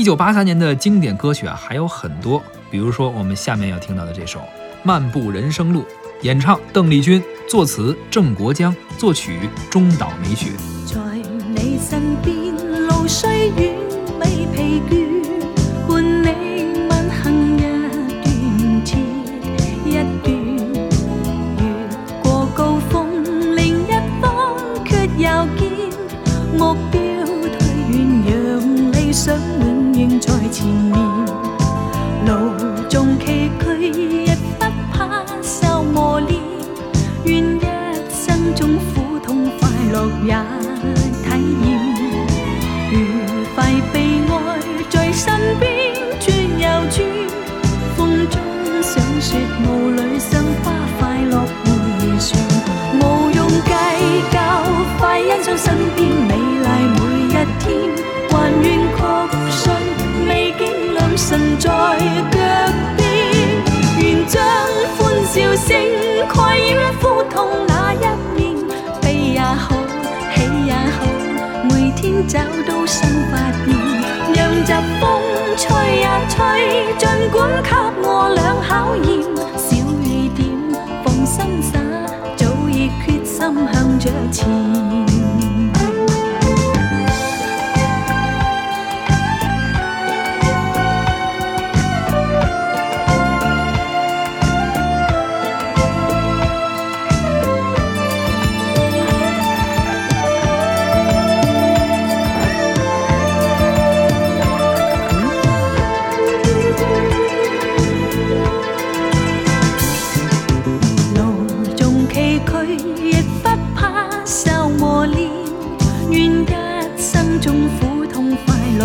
[0.00, 4.38] 一九八三年的经典歌曲啊还有很多，比如说我们下面要听到的这首
[4.82, 5.82] 《漫步人生路》，
[6.22, 10.52] 演唱邓丽君，作词郑国江，作曲中岛美雪。
[10.86, 10.98] 在
[11.54, 12.34] 你身边，
[12.86, 13.74] 路虽远
[14.20, 15.06] 未疲倦，
[15.86, 18.96] 伴你晚行一段接
[19.84, 19.92] 一
[20.22, 20.32] 段，
[21.58, 21.62] 越
[22.22, 23.92] 过高峰，另一
[24.22, 24.56] 方
[24.86, 25.70] 却又见
[26.56, 27.00] 目标
[27.58, 27.60] 退
[28.24, 29.36] 远，让理想
[40.24, 40.34] 也
[41.24, 41.28] 体
[41.64, 41.68] 验，
[42.92, 42.94] 愉
[43.54, 43.58] 快
[43.92, 43.94] 被
[44.28, 44.34] 爱
[44.90, 45.69] 在身边。
[72.26, 73.74] 找到新发现，
[74.34, 75.22] 让疾风
[75.56, 77.70] 吹呀吹，尽管给
[78.02, 79.22] 我俩考验，
[79.56, 80.48] 小雨点
[81.02, 81.78] 放心洒，
[82.36, 83.36] 早已决心
[83.72, 85.09] 向着前。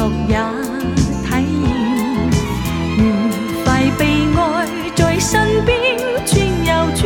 [0.06, 0.36] 乐也
[1.24, 1.30] 体
[1.64, 1.66] 验，
[2.98, 3.02] 愉
[3.64, 3.66] 快
[3.98, 4.02] 被
[4.36, 4.40] 爱
[4.96, 5.72] 在身边
[6.26, 7.02] 转又转，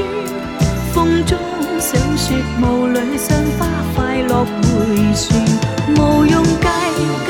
[0.93, 1.37] 风中
[1.79, 5.37] 赏雪，雾里赏花，快乐回旋，
[5.95, 6.67] 无用计
[7.27, 7.29] 较，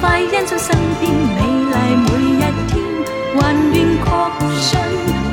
[0.00, 1.38] 快欣赏身边美
[1.70, 1.74] 丽
[2.06, 2.38] 每一
[2.68, 2.72] 天，
[3.34, 3.38] 还
[3.72, 4.06] 愿确
[4.60, 4.70] 信，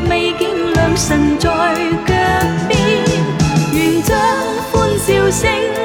[0.09, 0.41] 未见
[0.73, 1.45] 良辰在
[2.05, 2.13] 脚
[2.67, 2.69] 边，
[3.73, 4.17] 愿将
[4.71, 5.76] 欢笑声。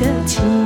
[0.00, 0.59] 这情。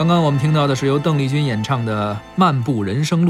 [0.00, 3.26] 刚刚我们听到的是由邓丽君演唱的《漫步人生路》。